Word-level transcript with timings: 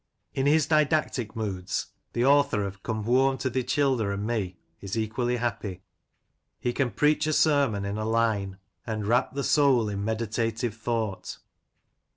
In 0.33 0.47
his 0.47 0.65
didactic 0.65 1.35
moods 1.35 1.91
the 2.13 2.25
author 2.25 2.63
of 2.63 2.81
'* 2.81 2.81
Come 2.81 3.03
whoam 3.05 3.37
to 3.37 3.51
thi 3.51 3.61
Childer 3.63 4.11
and 4.11 4.25
me" 4.25 4.57
is 4.81 4.97
equally 4.97 5.35
happy. 5.37 5.83
He 6.59 6.73
can 6.73 6.89
preach 6.89 7.27
a 7.27 7.33
sermon 7.33 7.85
in 7.85 7.99
a 7.99 8.05
line, 8.05 8.57
And 8.87 9.05
wrap 9.05 9.35
the 9.35 9.43
soul 9.43 9.89
in 9.89 10.03
meditative 10.03 10.73
thought. 10.73 11.37